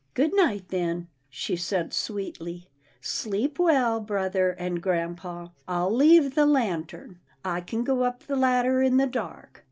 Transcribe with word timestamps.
""Good 0.15 0.33
night, 0.33 0.69
then," 0.69 1.09
she 1.29 1.55
said 1.55 1.93
sweetly," 1.93 2.71
sleep 3.01 3.59
well, 3.59 3.99
brother 3.99 4.49
and 4.49 4.81
grampa. 4.81 5.51
I'll 5.67 5.93
leave 5.93 6.33
the 6.33 6.47
lantern. 6.47 7.19
I 7.45 7.61
can 7.61 7.83
go 7.83 8.01
up 8.01 8.23
the 8.23 8.35
ladder 8.35 8.81
in 8.81 8.97
the 8.97 9.05
dark." 9.05 9.59